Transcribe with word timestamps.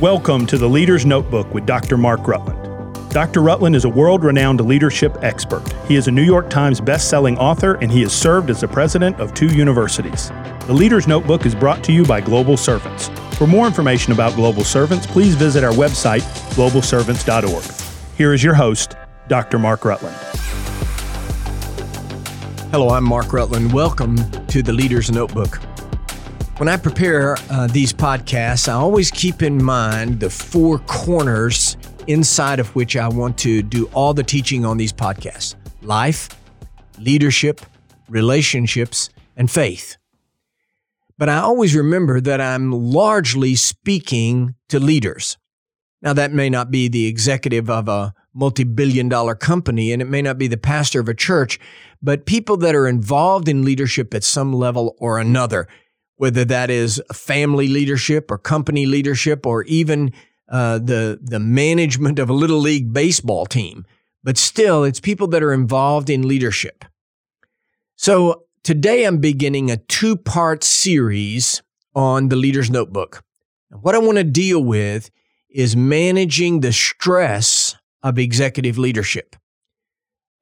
Welcome 0.00 0.46
to 0.46 0.56
the 0.56 0.66
Leader's 0.66 1.04
Notebook 1.04 1.52
with 1.52 1.66
Dr. 1.66 1.98
Mark 1.98 2.26
Rutland. 2.26 3.10
Dr. 3.10 3.42
Rutland 3.42 3.76
is 3.76 3.84
a 3.84 3.88
world 3.90 4.24
renowned 4.24 4.58
leadership 4.62 5.14
expert. 5.20 5.62
He 5.86 5.94
is 5.94 6.08
a 6.08 6.10
New 6.10 6.22
York 6.22 6.48
Times 6.48 6.80
best-selling 6.80 7.36
author 7.36 7.74
and 7.82 7.92
he 7.92 8.00
has 8.00 8.12
served 8.14 8.48
as 8.48 8.62
the 8.62 8.68
president 8.68 9.20
of 9.20 9.34
two 9.34 9.48
universities. 9.48 10.30
The 10.66 10.72
Leader's 10.72 11.06
Notebook 11.06 11.44
is 11.44 11.54
brought 11.54 11.84
to 11.84 11.92
you 11.92 12.06
by 12.06 12.22
Global 12.22 12.56
Servants. 12.56 13.10
For 13.36 13.46
more 13.46 13.66
information 13.66 14.14
about 14.14 14.34
Global 14.36 14.64
Servants, 14.64 15.06
please 15.06 15.34
visit 15.34 15.62
our 15.62 15.74
website, 15.74 16.22
globalservants.org. 16.54 18.16
Here 18.16 18.32
is 18.32 18.42
your 18.42 18.54
host, 18.54 18.96
Dr. 19.28 19.58
Mark 19.58 19.84
Rutland. 19.84 20.16
Hello, 22.70 22.88
I'm 22.88 23.04
Mark 23.04 23.34
Rutland. 23.34 23.74
Welcome 23.74 24.16
to 24.46 24.62
the 24.62 24.72
Leader's 24.72 25.10
Notebook. 25.10 25.60
When 26.60 26.68
I 26.68 26.76
prepare 26.76 27.38
uh, 27.48 27.68
these 27.68 27.90
podcasts, 27.90 28.68
I 28.68 28.74
always 28.74 29.10
keep 29.10 29.42
in 29.42 29.64
mind 29.64 30.20
the 30.20 30.28
four 30.28 30.80
corners 30.80 31.78
inside 32.06 32.60
of 32.60 32.74
which 32.74 32.96
I 32.96 33.08
want 33.08 33.38
to 33.38 33.62
do 33.62 33.86
all 33.94 34.12
the 34.12 34.22
teaching 34.22 34.66
on 34.66 34.76
these 34.76 34.92
podcasts 34.92 35.54
life, 35.80 36.28
leadership, 36.98 37.62
relationships, 38.10 39.08
and 39.38 39.50
faith. 39.50 39.96
But 41.16 41.30
I 41.30 41.38
always 41.38 41.74
remember 41.74 42.20
that 42.20 42.42
I'm 42.42 42.72
largely 42.72 43.54
speaking 43.54 44.54
to 44.68 44.78
leaders. 44.78 45.38
Now, 46.02 46.12
that 46.12 46.30
may 46.30 46.50
not 46.50 46.70
be 46.70 46.88
the 46.88 47.06
executive 47.06 47.70
of 47.70 47.88
a 47.88 48.12
multi 48.34 48.64
billion 48.64 49.08
dollar 49.08 49.34
company, 49.34 49.92
and 49.92 50.02
it 50.02 50.08
may 50.10 50.20
not 50.20 50.36
be 50.36 50.46
the 50.46 50.58
pastor 50.58 51.00
of 51.00 51.08
a 51.08 51.14
church, 51.14 51.58
but 52.02 52.26
people 52.26 52.58
that 52.58 52.74
are 52.74 52.86
involved 52.86 53.48
in 53.48 53.64
leadership 53.64 54.12
at 54.12 54.24
some 54.24 54.52
level 54.52 54.94
or 54.98 55.18
another, 55.18 55.66
whether 56.20 56.44
that 56.44 56.68
is 56.68 57.02
family 57.14 57.66
leadership 57.66 58.30
or 58.30 58.36
company 58.36 58.84
leadership 58.84 59.46
or 59.46 59.62
even 59.64 60.12
uh, 60.50 60.78
the 60.78 61.18
the 61.22 61.40
management 61.40 62.18
of 62.18 62.28
a 62.28 62.34
little 62.34 62.58
league 62.58 62.92
baseball 62.92 63.46
team, 63.46 63.86
but 64.22 64.36
still, 64.36 64.84
it's 64.84 65.00
people 65.00 65.28
that 65.28 65.42
are 65.42 65.54
involved 65.54 66.10
in 66.10 66.28
leadership. 66.28 66.84
So 67.96 68.44
today, 68.62 69.04
I'm 69.04 69.16
beginning 69.16 69.70
a 69.70 69.78
two 69.78 70.14
part 70.14 70.62
series 70.62 71.62
on 71.94 72.28
the 72.28 72.36
Leader's 72.36 72.70
Notebook. 72.70 73.24
what 73.70 73.94
I 73.94 73.98
want 73.98 74.18
to 74.18 74.24
deal 74.24 74.62
with 74.62 75.10
is 75.48 75.74
managing 75.74 76.60
the 76.60 76.72
stress 76.72 77.76
of 78.02 78.18
executive 78.18 78.76
leadership. 78.76 79.36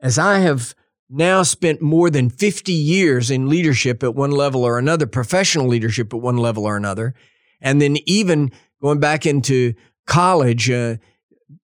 As 0.01 0.19
I 0.19 0.41
have 0.41 0.75
now 1.11 1.43
spent 1.43 1.81
more 1.81 2.11
than 2.11 2.29
50 2.31 2.73
years 2.73 3.31
in 3.31 3.49
leadership 3.49 4.03
at 4.03 4.15
one 4.15 4.31
level 4.31 4.65
or 4.65 4.79
another, 4.79 5.07
professional 5.07 5.67
leadership 5.67 6.13
at 6.13 6.21
one 6.21 6.37
level 6.37 6.65
or 6.65 6.77
another, 6.77 7.15
and 7.61 7.81
then 7.81 7.97
even 8.07 8.53
going 8.81 9.01
back 9.01 9.27
into 9.27 9.75
college, 10.07 10.71
uh, 10.71 10.97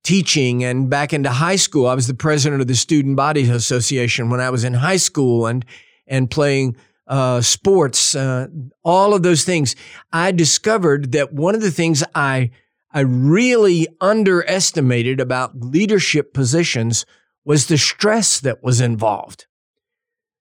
teaching 0.02 0.64
and 0.64 0.88
back 0.88 1.12
into 1.12 1.30
high 1.30 1.56
school. 1.56 1.86
I 1.86 1.94
was 1.94 2.06
the 2.06 2.14
president 2.14 2.60
of 2.60 2.68
the 2.68 2.74
Student 2.74 3.16
Body 3.16 3.48
Association 3.48 4.30
when 4.30 4.40
I 4.40 4.50
was 4.50 4.64
in 4.64 4.74
high 4.74 4.96
school 4.96 5.46
and 5.46 5.64
and 6.06 6.30
playing 6.30 6.76
uh, 7.06 7.40
sports, 7.40 8.14
uh, 8.14 8.46
all 8.82 9.14
of 9.14 9.22
those 9.22 9.44
things. 9.44 9.74
I 10.12 10.32
discovered 10.32 11.12
that 11.12 11.32
one 11.32 11.54
of 11.54 11.60
the 11.60 11.70
things 11.70 12.02
I 12.14 12.50
I 12.92 13.00
really 13.00 13.88
underestimated 14.00 15.20
about 15.20 15.58
leadership 15.60 16.32
positions 16.32 17.04
was 17.44 17.66
the 17.66 17.78
stress 17.78 18.40
that 18.40 18.62
was 18.62 18.80
involved. 18.80 19.46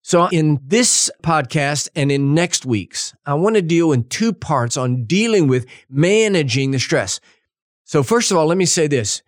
So, 0.05 0.27
in 0.27 0.59
this 0.65 1.09
podcast 1.21 1.87
and 1.95 2.11
in 2.11 2.33
next 2.33 2.65
week's, 2.65 3.13
I 3.25 3.35
want 3.35 3.55
to 3.55 3.61
deal 3.61 3.93
in 3.93 4.03
two 4.03 4.33
parts 4.33 4.75
on 4.75 5.05
dealing 5.05 5.47
with 5.47 5.65
managing 5.89 6.71
the 6.71 6.79
stress. 6.79 7.21
So, 7.85 8.03
first 8.03 8.29
of 8.29 8.37
all, 8.37 8.45
let 8.45 8.57
me 8.57 8.65
say 8.65 8.87
this. 8.87 9.21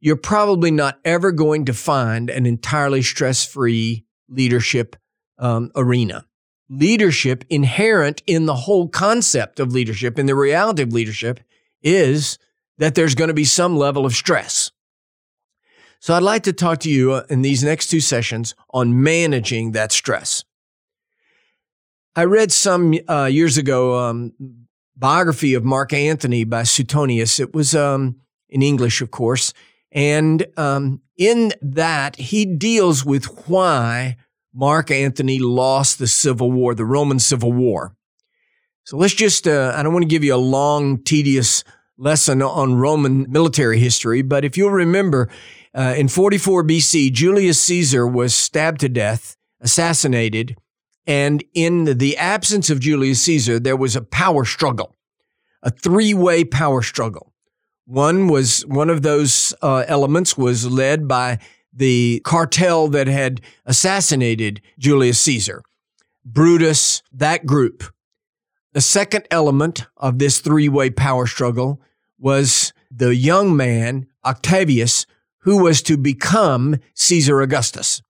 You're 0.00 0.16
probably 0.16 0.70
not 0.70 0.98
ever 1.04 1.30
going 1.30 1.66
to 1.66 1.74
find 1.74 2.30
an 2.30 2.46
entirely 2.46 3.02
stress 3.02 3.44
free 3.44 4.06
leadership 4.30 4.96
um, 5.38 5.70
arena. 5.74 6.24
Leadership, 6.70 7.44
inherent 7.50 8.22
in 8.26 8.46
the 8.46 8.54
whole 8.54 8.88
concept 8.88 9.60
of 9.60 9.72
leadership, 9.72 10.18
in 10.18 10.26
the 10.26 10.34
reality 10.34 10.82
of 10.82 10.92
leadership, 10.92 11.40
is 11.82 12.38
that 12.78 12.94
there's 12.94 13.14
going 13.14 13.28
to 13.28 13.34
be 13.34 13.44
some 13.44 13.76
level 13.76 14.06
of 14.06 14.14
stress. 14.14 14.70
So, 16.00 16.14
I'd 16.14 16.22
like 16.22 16.44
to 16.44 16.52
talk 16.52 16.78
to 16.80 16.90
you 16.90 17.12
uh, 17.12 17.24
in 17.28 17.42
these 17.42 17.64
next 17.64 17.88
two 17.88 18.00
sessions 18.00 18.54
on 18.70 19.02
managing 19.02 19.72
that 19.72 19.92
stress. 19.92 20.44
I 22.14 22.24
read 22.24 22.50
some 22.52 22.94
uh, 23.08 23.26
years 23.26 23.58
ago 23.58 23.98
um, 23.98 24.32
biography 24.96 25.54
of 25.54 25.64
Mark 25.64 25.92
Antony 25.92 26.44
by 26.44 26.64
Suetonius. 26.64 27.38
It 27.38 27.54
was 27.54 27.74
um, 27.74 28.16
in 28.48 28.62
English, 28.62 29.00
of 29.00 29.10
course. 29.10 29.54
And 29.92 30.44
um, 30.56 31.00
in 31.16 31.52
that, 31.62 32.16
he 32.16 32.44
deals 32.44 33.04
with 33.04 33.24
why 33.48 34.16
Mark 34.52 34.90
Antony 34.90 35.38
lost 35.38 35.98
the 35.98 36.08
Civil 36.08 36.50
War, 36.50 36.74
the 36.74 36.84
Roman 36.84 37.18
Civil 37.18 37.52
War. 37.52 37.94
So 38.84 38.96
let's 38.96 39.14
just, 39.14 39.46
uh, 39.46 39.72
I 39.76 39.82
don't 39.82 39.92
want 39.92 40.02
to 40.02 40.08
give 40.08 40.24
you 40.24 40.34
a 40.34 40.36
long, 40.36 41.02
tedious 41.02 41.62
lesson 41.96 42.42
on 42.42 42.74
Roman 42.74 43.30
military 43.30 43.78
history, 43.78 44.22
but 44.22 44.44
if 44.44 44.56
you'll 44.56 44.70
remember, 44.70 45.28
uh, 45.78 45.94
in 45.96 46.08
44 46.08 46.64
BC, 46.64 47.12
Julius 47.12 47.60
Caesar 47.60 48.04
was 48.04 48.34
stabbed 48.34 48.80
to 48.80 48.88
death, 48.88 49.36
assassinated, 49.60 50.56
and 51.06 51.44
in 51.54 51.98
the 51.98 52.16
absence 52.16 52.68
of 52.68 52.80
Julius 52.80 53.22
Caesar, 53.22 53.60
there 53.60 53.76
was 53.76 53.94
a 53.94 54.02
power 54.02 54.44
struggle, 54.44 54.96
a 55.62 55.70
three 55.70 56.14
way 56.14 56.42
power 56.42 56.82
struggle. 56.82 57.32
One 57.86 58.26
was 58.26 58.66
one 58.66 58.90
of 58.90 59.02
those 59.02 59.54
uh, 59.62 59.84
elements 59.86 60.36
was 60.36 60.66
led 60.66 61.06
by 61.06 61.38
the 61.72 62.22
cartel 62.24 62.88
that 62.88 63.06
had 63.06 63.40
assassinated 63.64 64.60
Julius 64.80 65.20
Caesar, 65.20 65.62
Brutus, 66.24 67.04
that 67.12 67.46
group. 67.46 67.84
The 68.72 68.80
second 68.80 69.28
element 69.30 69.86
of 69.96 70.18
this 70.18 70.40
three 70.40 70.68
way 70.68 70.90
power 70.90 71.28
struggle 71.28 71.80
was 72.18 72.72
the 72.90 73.14
young 73.14 73.56
man, 73.56 74.08
Octavius, 74.24 75.06
who 75.48 75.62
was 75.62 75.80
to 75.80 75.96
become 75.96 76.76
Caesar 76.92 77.40
Augustus. 77.40 78.02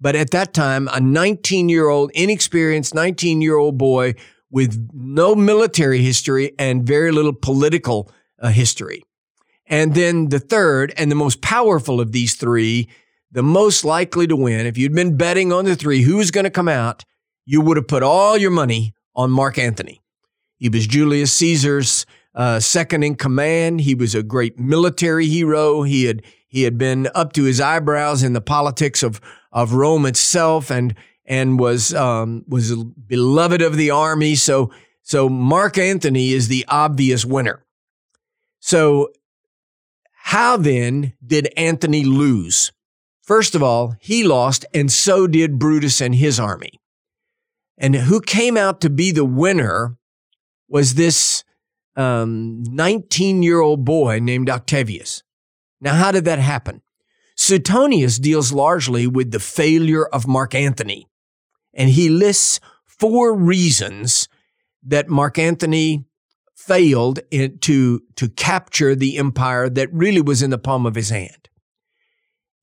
But 0.00 0.16
at 0.16 0.30
that 0.30 0.54
time, 0.54 0.88
a 0.90 0.98
19 0.98 1.68
year 1.68 1.86
old, 1.86 2.10
inexperienced 2.14 2.94
19 2.94 3.42
year 3.42 3.58
old 3.58 3.76
boy 3.76 4.14
with 4.50 4.88
no 4.94 5.34
military 5.34 6.00
history 6.00 6.54
and 6.58 6.86
very 6.86 7.12
little 7.12 7.34
political 7.34 8.10
uh, 8.38 8.48
history. 8.48 9.02
And 9.66 9.94
then 9.94 10.30
the 10.30 10.38
third 10.38 10.94
and 10.96 11.10
the 11.10 11.14
most 11.14 11.42
powerful 11.42 12.00
of 12.00 12.12
these 12.12 12.36
three, 12.36 12.88
the 13.30 13.42
most 13.42 13.84
likely 13.84 14.26
to 14.26 14.34
win, 14.34 14.64
if 14.64 14.78
you'd 14.78 14.94
been 14.94 15.18
betting 15.18 15.52
on 15.52 15.66
the 15.66 15.76
three, 15.76 16.00
who's 16.00 16.30
going 16.30 16.44
to 16.44 16.50
come 16.50 16.68
out, 16.68 17.04
you 17.44 17.60
would 17.60 17.76
have 17.76 17.86
put 17.88 18.02
all 18.02 18.38
your 18.38 18.50
money 18.50 18.94
on 19.14 19.30
Mark 19.30 19.58
Antony. 19.58 20.00
He 20.56 20.70
was 20.70 20.86
Julius 20.86 21.34
Caesar's 21.34 22.06
uh, 22.34 22.60
second 22.60 23.02
in 23.02 23.14
command. 23.14 23.82
He 23.82 23.94
was 23.94 24.14
a 24.14 24.22
great 24.22 24.58
military 24.58 25.26
hero. 25.26 25.82
He 25.82 26.04
had 26.04 26.22
he 26.48 26.62
had 26.62 26.78
been 26.78 27.08
up 27.14 27.32
to 27.34 27.44
his 27.44 27.60
eyebrows 27.60 28.22
in 28.22 28.32
the 28.32 28.40
politics 28.40 29.02
of 29.02 29.20
of 29.52 29.74
Rome 29.74 30.06
itself, 30.06 30.70
and 30.70 30.94
and 31.24 31.58
was 31.60 31.94
um, 31.94 32.44
was 32.48 32.74
beloved 32.74 33.62
of 33.62 33.76
the 33.76 33.90
army. 33.90 34.34
So 34.34 34.72
so 35.02 35.28
Mark 35.28 35.78
Antony 35.78 36.32
is 36.32 36.48
the 36.48 36.64
obvious 36.68 37.24
winner. 37.24 37.64
So 38.60 39.10
how 40.12 40.56
then 40.56 41.14
did 41.24 41.52
Antony 41.56 42.04
lose? 42.04 42.72
First 43.22 43.54
of 43.54 43.62
all, 43.62 43.94
he 44.00 44.24
lost, 44.24 44.64
and 44.74 44.90
so 44.90 45.26
did 45.26 45.58
Brutus 45.58 46.00
and 46.00 46.14
his 46.14 46.40
army. 46.40 46.80
And 47.76 47.94
who 47.94 48.20
came 48.20 48.56
out 48.56 48.80
to 48.80 48.90
be 48.90 49.12
the 49.12 49.24
winner 49.24 49.96
was 50.68 50.94
this 50.94 51.44
19 51.96 53.36
um, 53.36 53.42
year 53.42 53.60
old 53.60 53.84
boy 53.84 54.18
named 54.20 54.50
Octavius. 54.50 55.22
Now, 55.80 55.94
how 55.94 56.12
did 56.12 56.24
that 56.24 56.38
happen? 56.38 56.82
Suetonius 57.36 58.18
deals 58.18 58.52
largely 58.52 59.06
with 59.06 59.30
the 59.30 59.38
failure 59.38 60.06
of 60.06 60.26
Mark 60.26 60.54
Antony, 60.54 61.06
and 61.72 61.90
he 61.90 62.08
lists 62.08 62.58
four 62.84 63.32
reasons 63.32 64.28
that 64.82 65.08
Mark 65.08 65.38
Antony 65.38 66.04
failed 66.56 67.20
to, 67.30 68.02
to 68.16 68.28
capture 68.30 68.94
the 68.94 69.16
empire 69.16 69.68
that 69.70 69.92
really 69.92 70.20
was 70.20 70.42
in 70.42 70.50
the 70.50 70.58
palm 70.58 70.84
of 70.84 70.96
his 70.96 71.10
hand. 71.10 71.48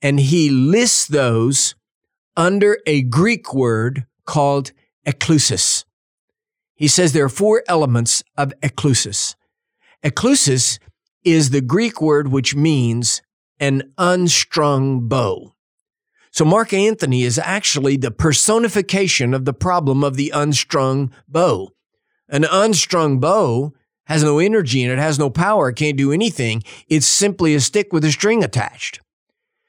And 0.01 0.19
he 0.19 0.49
lists 0.49 1.07
those 1.07 1.75
under 2.35 2.77
a 2.85 3.01
Greek 3.01 3.53
word 3.53 4.05
called 4.25 4.73
eklusis. 5.07 5.85
He 6.75 6.87
says 6.89 7.13
there 7.13 7.25
are 7.25 7.29
four 7.29 7.63
elements 7.67 8.21
of 8.37 8.53
eklusis. 8.61 9.35
Eklusis 10.03 10.79
is 11.25 11.49
the 11.49 11.61
Greek 11.61 11.99
word 11.99 12.29
which 12.29 12.55
means 12.55 13.21
an 13.59 13.91
unstrung 13.97 15.07
bow. 15.07 15.53
So 16.31 16.45
Mark 16.45 16.73
Antony 16.73 17.23
is 17.23 17.39
actually 17.39 17.97
the 17.97 18.11
personification 18.11 19.33
of 19.33 19.45
the 19.45 19.53
problem 19.53 20.03
of 20.03 20.17
the 20.17 20.31
unstrung 20.35 21.11
bow. 21.27 21.69
An 22.27 22.45
unstrung 22.49 23.19
bow 23.19 23.73
has 24.05 24.23
no 24.23 24.39
energy 24.39 24.83
and 24.83 24.91
it 24.91 24.99
has 24.99 25.17
no 25.17 25.29
power, 25.29 25.69
it 25.69 25.75
can't 25.75 25.97
do 25.97 26.11
anything. 26.11 26.63
It's 26.87 27.07
simply 27.07 27.55
a 27.55 27.59
stick 27.59 27.93
with 27.93 28.03
a 28.03 28.11
string 28.11 28.43
attached. 28.43 28.99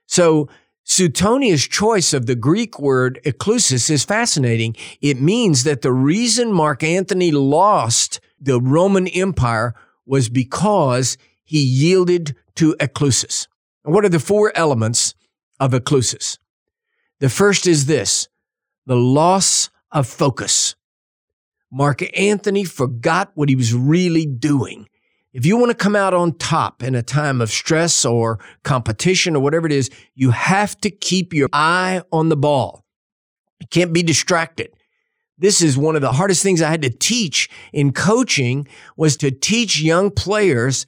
So 0.07 0.49
Suetonius' 0.85 1.67
choice 1.67 2.13
of 2.13 2.27
the 2.27 2.37
Greek 2.37 2.79
word 2.79 3.21
eklusis 3.25 3.91
is 3.91 4.05
fascinating. 4.05 4.77
It 5.01 5.21
means 5.21 5.65
that 5.65 5.83
the 5.83 5.93
reason 5.93 6.53
Mark 6.53 6.83
Antony 6.83 7.31
lost 7.31 8.21
the 8.41 8.61
Roman 8.61 9.09
Empire 9.09 9.75
was 10.05 10.29
because 10.29 11.19
he 11.47 11.61
yielded 11.61 12.37
to 12.57 12.75
eklusis. 12.79 13.49
And 13.85 13.95
what 13.95 14.05
are 14.05 14.11
the 14.11 14.21
four 14.21 14.53
elements 14.55 15.15
of 15.59 15.73
eklusis? 15.73 16.39
The 17.21 17.31
first 17.31 17.67
is 17.67 17.87
this 17.87 18.29
the 18.85 18.97
loss 18.97 19.71
of 19.91 20.07
focus. 20.07 20.75
Mark 21.73 22.03
Antony 22.19 22.65
forgot 22.65 23.33
what 23.35 23.49
he 23.49 23.57
was 23.57 23.73
really 23.73 24.27
doing. 24.27 24.87
If 25.33 25.45
you 25.45 25.57
want 25.57 25.71
to 25.71 25.77
come 25.77 25.97
out 25.97 26.15
on 26.15 26.39
top 26.39 26.83
in 26.83 26.95
a 26.95 27.03
time 27.03 27.41
of 27.41 27.51
stress 27.51 28.05
or 28.05 28.39
competition 28.63 29.37
or 29.37 29.43
whatever 29.43 29.67
it 29.67 29.73
is, 29.73 29.91
you 30.15 30.31
have 30.31 30.81
to 30.81 30.91
keep 30.91 31.35
your 31.35 31.49
eye 31.53 32.03
on 32.11 32.29
the 32.29 32.37
ball. 32.37 32.85
You 33.61 33.67
can't 33.71 33.93
be 33.93 34.03
distracted. 34.03 34.71
This 35.39 35.61
is 35.61 35.77
one 35.77 35.95
of 35.95 36.01
the 36.01 36.13
hardest 36.13 36.43
things 36.43 36.63
I 36.63 36.71
had 36.71 36.83
to 36.83 36.91
teach 36.91 37.51
in 37.73 37.93
coaching 37.93 38.67
was 38.97 39.19
to 39.19 39.31
teach 39.31 39.81
young 39.81 40.11
players 40.11 40.87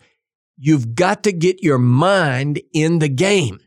you've 0.59 0.95
got 0.95 1.23
to 1.23 1.33
get 1.33 1.63
your 1.63 1.79
mind 1.79 2.61
in 2.73 2.99
the 2.99 3.09
game. 3.09 3.61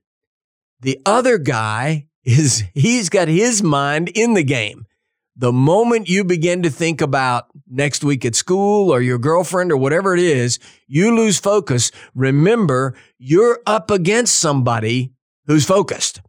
The 0.82 1.00
other 1.06 1.38
guy 1.38 2.08
is 2.24 2.64
he's 2.74 3.10
got 3.10 3.28
his 3.28 3.64
mind 3.64 4.10
in 4.10 4.34
the 4.34 4.44
game. 4.44 4.86
The 5.36 5.54
moment 5.54 6.10
you 6.10 6.24
begin 6.24 6.62
to 6.64 6.70
think 6.70 7.02
about 7.02 7.46
next 7.68 8.04
week 8.04 8.26
at 8.26 8.36
school 8.36 8.92
or 8.92 9.02
your 9.02 9.18
girlfriend 9.18 9.72
or 9.72 9.78
whatever 9.78 10.14
it 10.14 10.20
is, 10.20 10.60
you 10.88 11.16
lose 11.16 11.40
focus. 11.40 11.90
Remember, 12.14 12.96
you're 13.18 13.60
up 13.66 13.90
against 13.90 14.36
somebody 14.36 15.14
who's 15.48 15.66
focused. 15.66 16.22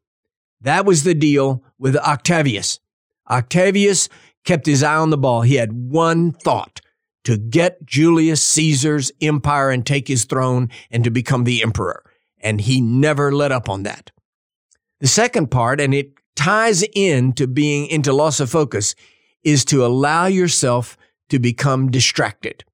That 0.61 0.87
was 0.87 1.03
the 1.03 1.15
deal 1.15 1.65
with 1.79 1.97
Octavius. 1.97 2.79
Octavius 3.29 4.09
kept 4.45 4.67
his 4.67 4.83
eye 4.83 4.95
on 4.95 5.11
the 5.11 5.19
ball. 5.19 5.43
He 5.43 5.57
had 5.57 5.73
one 5.73 6.33
thought 6.33 6.81
to 7.25 7.37
get 7.37 7.85
Julius 7.85 8.43
Caesar's 8.43 9.13
empire 9.21 9.71
and 9.71 9.87
take 9.87 10.09
his 10.09 10.25
throne 10.25 10.71
and 10.91 11.05
to 11.05 11.11
become 11.11 11.45
the 11.45 11.63
emperor. 11.63 12.03
And 12.41 12.61
he 12.61 12.81
never 12.81 13.33
let 13.33 13.53
up 13.53 13.69
on 13.69 13.85
that. 13.85 14.11
The 15.01 15.09
second 15.09 15.51
part, 15.51 15.81
and 15.81 15.95
it 15.95 16.13
ties 16.35 16.85
in 16.95 17.33
to 17.35 17.47
being 17.47 17.87
into 17.87 18.13
loss 18.13 18.41
of 18.41 18.51
focus, 18.51 18.95
is 19.43 19.65
to 19.67 19.85
allow 19.85 20.27
yourself 20.27 20.97
to 21.29 21.39
become 21.39 21.91
distracted. 21.91 22.65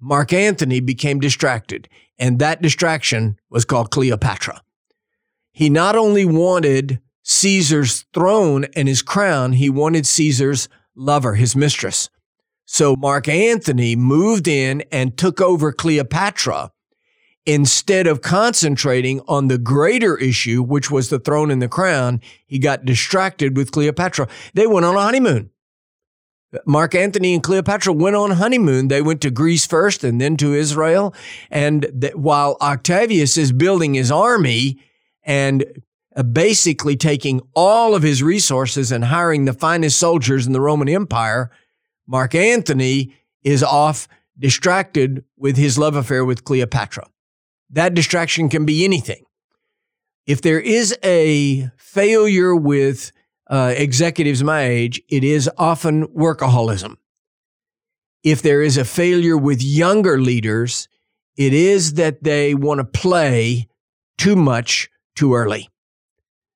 Mark 0.00 0.32
Antony 0.32 0.80
became 0.80 1.20
distracted, 1.20 1.88
and 2.18 2.38
that 2.38 2.62
distraction 2.62 3.38
was 3.50 3.64
called 3.64 3.90
Cleopatra. 3.90 4.60
He 5.52 5.68
not 5.70 5.94
only 5.94 6.24
wanted 6.24 7.00
Caesar's 7.22 8.04
throne 8.12 8.66
and 8.74 8.88
his 8.88 9.02
crown, 9.02 9.52
he 9.52 9.70
wanted 9.70 10.06
Caesar's 10.06 10.68
lover, 10.96 11.34
his 11.34 11.54
mistress. 11.54 12.10
So 12.72 12.96
Mark 12.96 13.28
Antony 13.28 13.96
moved 13.96 14.48
in 14.48 14.82
and 14.90 15.14
took 15.14 15.42
over 15.42 15.72
Cleopatra 15.72 16.72
instead 17.44 18.06
of 18.06 18.22
concentrating 18.22 19.20
on 19.28 19.48
the 19.48 19.58
greater 19.58 20.16
issue, 20.16 20.62
which 20.62 20.90
was 20.90 21.10
the 21.10 21.18
throne 21.18 21.50
and 21.50 21.60
the 21.60 21.68
crown. 21.68 22.22
He 22.46 22.58
got 22.58 22.86
distracted 22.86 23.58
with 23.58 23.72
Cleopatra. 23.72 24.26
They 24.54 24.66
went 24.66 24.86
on 24.86 24.96
a 24.96 25.02
honeymoon. 25.02 25.50
Mark 26.64 26.94
Antony 26.94 27.34
and 27.34 27.42
Cleopatra 27.42 27.92
went 27.92 28.16
on 28.16 28.30
honeymoon. 28.30 28.88
They 28.88 29.02
went 29.02 29.20
to 29.20 29.30
Greece 29.30 29.66
first 29.66 30.02
and 30.02 30.18
then 30.18 30.38
to 30.38 30.54
Israel. 30.54 31.14
And 31.50 31.92
th- 32.00 32.14
while 32.14 32.56
Octavius 32.62 33.36
is 33.36 33.52
building 33.52 33.92
his 33.92 34.10
army 34.10 34.80
and 35.24 35.62
uh, 36.16 36.22
basically 36.22 36.96
taking 36.96 37.42
all 37.54 37.94
of 37.94 38.02
his 38.02 38.22
resources 38.22 38.90
and 38.90 39.04
hiring 39.04 39.44
the 39.44 39.52
finest 39.52 39.98
soldiers 39.98 40.46
in 40.46 40.54
the 40.54 40.60
Roman 40.62 40.88
Empire, 40.88 41.50
Mark 42.06 42.34
Antony 42.34 43.14
is 43.42 43.62
off 43.62 44.08
distracted 44.38 45.24
with 45.36 45.56
his 45.56 45.78
love 45.78 45.94
affair 45.94 46.24
with 46.24 46.44
Cleopatra. 46.44 47.06
That 47.70 47.94
distraction 47.94 48.48
can 48.48 48.64
be 48.64 48.84
anything. 48.84 49.24
If 50.26 50.42
there 50.42 50.60
is 50.60 50.96
a 51.02 51.70
failure 51.76 52.54
with 52.54 53.12
uh, 53.48 53.74
executives 53.76 54.42
my 54.42 54.62
age, 54.62 55.02
it 55.08 55.24
is 55.24 55.50
often 55.58 56.06
workaholism. 56.08 56.96
If 58.22 58.40
there 58.40 58.62
is 58.62 58.76
a 58.76 58.84
failure 58.84 59.36
with 59.36 59.62
younger 59.62 60.20
leaders, 60.20 60.88
it 61.36 61.52
is 61.52 61.94
that 61.94 62.22
they 62.22 62.54
want 62.54 62.78
to 62.78 62.84
play 62.84 63.68
too 64.16 64.36
much 64.36 64.88
too 65.16 65.34
early. 65.34 65.68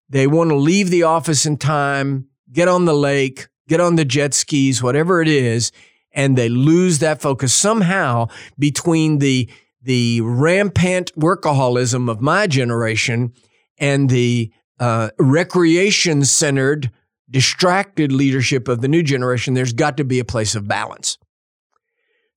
They 0.09 0.27
want 0.27 0.51
to 0.51 0.57
leave 0.57 0.91
the 0.91 1.03
office 1.03 1.45
in 1.45 1.57
time, 1.57 2.29
get 2.53 2.69
on 2.69 2.85
the 2.85 2.95
lake, 2.95 3.49
get 3.69 3.81
on 3.81 3.97
the 3.97 4.05
jet 4.05 4.35
skis, 4.35 4.83
whatever 4.83 5.21
it 5.21 5.29
is, 5.29 5.73
and 6.13 6.37
they 6.37 6.49
lose 6.49 6.99
that 7.01 7.21
focus 7.21 7.53
somehow 7.53 8.29
between 8.59 9.19
the 9.19 9.51
the 9.83 10.21
rampant 10.23 11.15
workaholism 11.15 12.11
of 12.11 12.21
my 12.21 12.49
generation 12.49 13.33
and 13.79 14.11
the 14.11 14.51
uh, 14.81 15.11
recreation 15.19 16.25
centered, 16.25 16.91
distracted 17.31 18.11
leadership 18.11 18.67
of 18.67 18.81
the 18.81 18.89
new 18.89 19.03
generation. 19.03 19.55
There's 19.55 19.73
got 19.73 19.97
to 19.99 20.05
be 20.05 20.19
a 20.19 20.25
place 20.25 20.57
of 20.57 20.67
balance. 20.67 21.19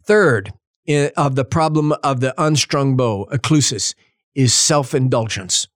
Third, 0.03 0.53
in, 0.85 1.11
of 1.17 1.35
the 1.35 1.45
problem 1.45 1.91
of 2.03 2.19
the 2.19 2.33
unstrung 2.41 2.95
bow, 2.95 3.27
eklusis, 3.31 3.95
is 4.35 4.53
self 4.53 4.93
indulgence. 4.93 5.67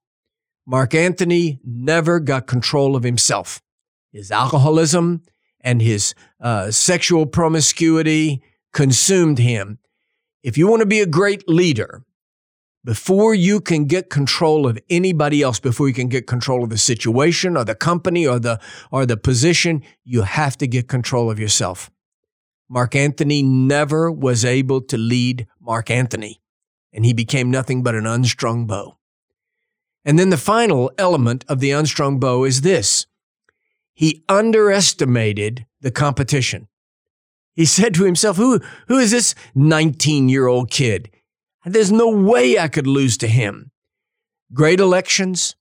Mark 0.66 0.94
Antony 0.96 1.60
never 1.66 2.20
got 2.20 2.48
control 2.48 2.96
of 2.96 3.04
himself. 3.04 3.62
His 4.12 4.32
alcoholism 4.32 5.24
and 5.64 5.82
his 5.82 6.14
uh, 6.42 6.72
sexual 6.72 7.26
promiscuity 7.26 8.44
consumed 8.74 9.40
him. 9.40 9.80
If 10.44 10.58
you 10.58 10.68
want 10.68 10.82
to 10.82 10.86
be 10.86 11.00
a 11.00 11.06
great 11.06 11.48
leader, 11.48 12.04
before 12.84 13.34
you 13.34 13.62
can 13.62 13.86
get 13.86 14.10
control 14.10 14.68
of 14.68 14.78
anybody 14.90 15.42
else, 15.42 15.60
before 15.60 15.88
you 15.88 15.94
can 15.94 16.10
get 16.10 16.28
control 16.28 16.64
of 16.64 16.70
the 16.70 16.78
situation 16.78 17.56
or 17.56 17.64
the 17.64 17.76
company 17.76 18.28
or 18.28 18.40
the, 18.40 18.60
or 18.92 19.06
the 19.06 19.16
position, 19.16 19.82
you 20.04 20.24
have 20.24 20.58
to 20.58 20.68
get 20.68 20.90
control 20.90 21.32
of 21.32 21.40
yourself. 21.40 21.90
Mark 22.70 22.96
Antony 22.96 23.42
never 23.42 24.12
was 24.12 24.44
able 24.44 24.82
to 24.82 24.98
lead 24.98 25.48
Mark 25.62 25.90
Antony, 25.90 26.42
and 26.92 27.06
he 27.06 27.14
became 27.14 27.50
nothing 27.50 27.84
but 27.84 27.96
an 27.96 28.06
unstrung 28.06 28.68
bow. 28.68 28.98
And 30.04 30.20
then 30.20 30.30
the 30.30 30.38
final 30.38 30.92
element 30.98 31.46
of 31.48 31.60
the 31.60 31.72
unstrung 31.72 32.20
bow 32.20 32.44
is 32.44 32.62
this 32.62 33.06
he 33.94 34.24
underestimated 34.28 35.66
the 35.82 35.92
competition. 35.92 36.68
He 37.54 37.66
said 37.66 37.94
to 37.96 38.04
himself, 38.04 38.38
Who, 38.38 38.60
who 38.88 38.98
is 38.98 39.12
this 39.12 39.36
19 39.56 40.30
year 40.30 40.48
old 40.48 40.72
kid? 40.72 41.12
There's 41.66 41.92
no 41.92 42.10
way 42.10 42.58
I 42.58 42.68
could 42.68 42.88
lose 42.88 43.18
to 43.18 43.28
him. 43.28 43.72
Great 44.54 44.80
elections, 44.80 45.56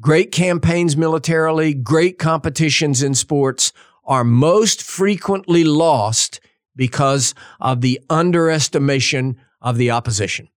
great 0.00 0.32
campaigns 0.32 0.96
militarily, 0.96 1.74
great 1.74 2.18
competitions 2.18 3.02
in 3.02 3.14
sports 3.14 3.72
are 4.04 4.24
most 4.24 4.82
frequently 4.82 5.64
lost 5.64 6.40
because 6.76 7.34
of 7.60 7.80
the 7.80 8.00
underestimation 8.08 9.36
of 9.60 9.76
the 9.76 9.90
opposition. 9.90 10.48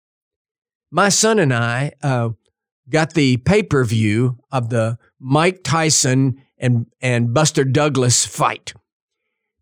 My 0.92 1.10
son 1.10 1.40
and 1.40 1.54
I 1.54 1.94
uh, 2.02 2.30
got 2.90 3.14
the 3.14 3.38
pay 3.38 3.64
per 3.64 3.84
view 3.84 4.38
of 4.52 4.70
the 4.70 4.98
Mike 5.20 5.62
Tyson 5.64 6.42
and, 6.64 6.88
and 7.02 7.34
Buster 7.34 7.66
Douglas 7.66 8.26
fight. 8.26 8.74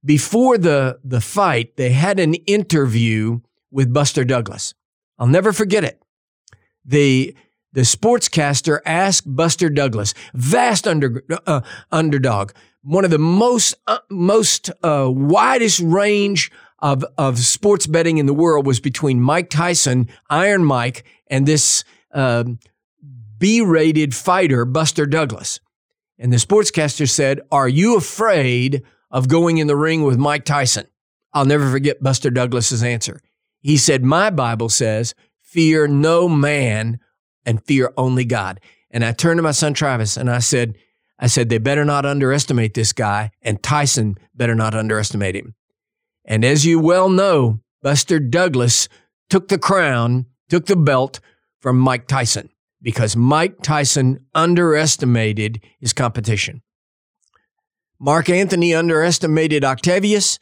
Before 0.05 0.58
the, 0.58 1.00
the 1.03 1.20
fight, 1.20 1.75
they 1.75 1.91
had 1.91 2.20
an 2.20 2.36
interview 2.36 3.41
with 3.72 3.91
Buster 3.91 4.24
Douglas. 4.24 4.74
I'll 5.17 5.27
never 5.27 5.51
forget 5.51 5.84
it. 5.84 6.01
The, 6.86 7.36
the 7.74 7.81
sportscaster 7.81 8.79
asked 8.86 9.36
Buster 9.36 9.70
Douglas, 9.70 10.13
vast 10.34 10.88
under, 10.88 11.24
uh, 11.48 11.62
underdog, 11.91 12.51
one 12.84 13.03
of 13.03 13.12
the 13.12 13.20
most, 13.20 13.75
uh, 13.88 14.00
most 14.10 14.70
uh, 14.84 15.08
widest 15.10 15.79
range 15.79 16.51
of, 16.79 17.03
of 17.17 17.39
sports 17.39 17.88
betting 17.88 18.17
in 18.17 18.25
the 18.27 18.34
world 18.34 18.65
was 18.65 18.79
between 18.79 19.22
Mike 19.22 19.50
Tyson, 19.50 20.08
Iron 20.29 20.63
Mike, 20.65 21.03
and 21.27 21.48
this 21.48 21.84
um, 22.12 22.60
B 23.38 23.62
rated 23.62 24.13
fighter, 24.15 24.65
Buster 24.65 25.05
Douglas. 25.05 25.60
And 26.22 26.32
the 26.32 26.38
sportscaster 26.38 27.10
said, 27.10 27.42
Are 27.51 27.68
you 27.68 27.98
afraid 27.98 28.84
of 29.10 29.28
going 29.28 29.58
in 29.58 29.66
the 29.66 29.75
ring 29.75 30.04
with 30.04 30.20
Mike 30.20 30.46
Tyson? 30.46 30.86
I'll 31.34 31.46
never 31.46 31.70
forget 31.72 32.04
Buster 32.04 32.30
Douglas's 32.30 32.84
answer. 32.84 33.22
He 33.60 33.75
said, 33.75 34.04
My 34.04 34.30
Bible 34.30 34.70
says, 34.70 35.16
fear 35.42 35.88
no 35.88 36.30
man 36.30 37.00
and 37.44 37.66
fear 37.66 37.92
only 37.98 38.24
God. 38.24 38.60
And 38.92 39.04
I 39.04 39.13
turned 39.13 39.40
to 39.40 39.44
my 39.44 39.51
son 39.51 39.74
Travis 39.74 40.16
and 40.16 40.30
I 40.30 40.40
said, 40.40 40.75
I 41.18 41.25
said, 41.25 41.50
they 41.50 41.58
better 41.58 41.86
not 41.86 42.06
underestimate 42.06 42.74
this 42.74 42.94
guy, 42.94 43.32
and 43.42 43.62
Tyson 43.62 44.18
better 44.34 44.56
not 44.56 44.74
underestimate 44.74 45.36
him. 45.36 45.56
And 46.25 46.46
as 46.46 46.66
you 46.66 46.80
well 46.80 47.10
know, 47.10 47.60
Buster 47.82 48.20
Douglas 48.20 48.90
took 49.30 49.48
the 49.48 49.60
crown, 49.60 50.28
took 50.50 50.68
the 50.68 50.75
belt 50.75 51.20
from 51.60 51.80
Mike 51.80 52.08
Tyson 52.08 52.50
because 52.82 53.16
Mike 53.16 53.62
Tyson 53.62 54.26
underestimated 54.34 55.62
his 55.80 55.94
competition. 55.94 56.62
Mark 58.00 58.30
Antony 58.30 58.74
underestimated 58.74 59.64
Octavius. 59.64 60.40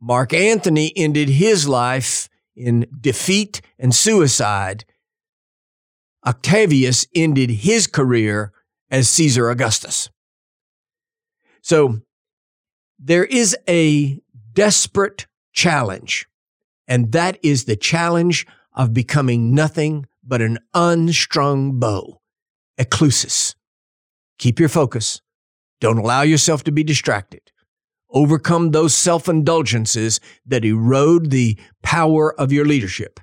Mark 0.00 0.32
Antony 0.32 0.92
ended 0.94 1.28
his 1.28 1.66
life 1.66 2.28
in 2.54 2.86
defeat 3.00 3.60
and 3.78 3.94
suicide. 3.94 4.84
Octavius 6.24 7.06
ended 7.14 7.50
his 7.50 7.86
career 7.86 8.52
as 8.90 9.08
Caesar 9.08 9.50
Augustus. 9.50 10.10
So 11.62 12.00
there 12.98 13.24
is 13.24 13.56
a 13.68 14.20
desperate 14.52 15.26
challenge, 15.52 16.28
and 16.86 17.10
that 17.12 17.38
is 17.42 17.64
the 17.64 17.76
challenge 17.76 18.46
of 18.74 18.94
becoming 18.94 19.54
nothing 19.54 20.06
but 20.24 20.42
an 20.42 20.58
unstrung 20.74 21.78
bow, 21.78 22.20
eklusis. 22.78 23.54
Keep 24.38 24.60
your 24.60 24.68
focus. 24.68 25.20
Don't 25.80 25.98
allow 25.98 26.22
yourself 26.22 26.64
to 26.64 26.72
be 26.72 26.84
distracted. 26.84 27.40
Overcome 28.10 28.70
those 28.70 28.94
self 28.94 29.28
indulgences 29.28 30.20
that 30.46 30.64
erode 30.64 31.30
the 31.30 31.58
power 31.82 32.38
of 32.38 32.52
your 32.52 32.64
leadership. 32.64 33.20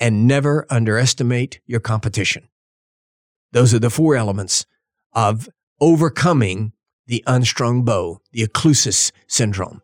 And 0.00 0.26
never 0.26 0.66
underestimate 0.70 1.60
your 1.66 1.80
competition. 1.80 2.48
Those 3.52 3.72
are 3.72 3.78
the 3.78 3.90
four 3.90 4.16
elements 4.16 4.66
of 5.12 5.48
overcoming 5.80 6.72
the 7.06 7.22
unstrung 7.26 7.84
bow, 7.84 8.20
the 8.32 8.46
eklusis 8.46 9.12
syndrome. 9.28 9.80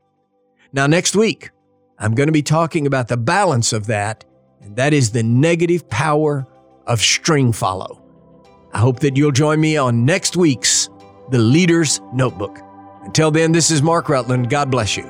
Now, 0.73 0.87
next 0.87 1.15
week, 1.15 1.51
I'm 1.99 2.15
going 2.15 2.29
to 2.29 2.33
be 2.33 2.43
talking 2.43 2.87
about 2.87 3.09
the 3.09 3.17
balance 3.17 3.73
of 3.73 3.87
that, 3.87 4.25
and 4.61 4.77
that 4.77 4.93
is 4.93 5.11
the 5.13 5.23
negative 5.23 5.89
power 5.89 6.47
of 6.87 7.01
string 7.01 7.53
follow. 7.53 8.03
I 8.73 8.79
hope 8.79 9.01
that 9.01 9.17
you'll 9.17 9.33
join 9.33 9.61
me 9.61 9.77
on 9.77 10.05
next 10.05 10.37
week's 10.37 10.89
The 11.31 11.39
Leader's 11.39 12.01
Notebook. 12.13 12.59
Until 13.03 13.31
then, 13.31 13.53
this 13.53 13.71
is 13.71 13.83
Mark 13.83 14.09
Rutland. 14.09 14.51
God 14.51 14.71
bless 14.71 14.97
you. 14.97 15.05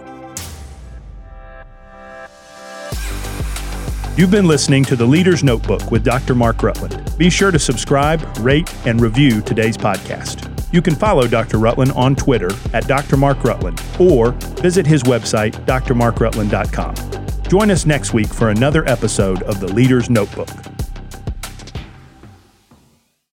You've 4.16 4.30
been 4.30 4.47
listening 4.47 4.85
to 4.85 4.97
The 4.97 5.07
Leader's 5.07 5.42
Notebook 5.42 5.90
with 5.90 6.04
Dr. 6.04 6.35
Mark 6.35 6.62
Rutland. 6.62 7.16
Be 7.16 7.30
sure 7.30 7.50
to 7.50 7.59
subscribe, 7.59 8.23
rate, 8.40 8.73
and 8.87 9.00
review 9.00 9.40
today's 9.40 9.76
podcast. 9.76 10.47
You 10.73 10.83
can 10.83 10.95
follow 10.95 11.26
Dr. 11.26 11.59
Rutland 11.59 11.92
on 11.92 12.14
Twitter 12.14 12.50
at 12.73 12.87
Dr. 12.87 13.16
Mark 13.16 13.42
Rutland 13.45 13.83
or 13.99 14.33
visit 14.62 14.87
his 14.87 15.02
website, 15.04 15.52
drmarkrutland.com. 15.64 17.20
Join 17.50 17.73
us 17.73 17.85
next 17.85 18.12
week 18.14 18.33
for 18.33 18.50
another 18.50 18.88
episode 18.88 19.42
of 19.42 19.59
The 19.59 19.66
Leader's 19.66 20.09
Notebook. 20.09 20.70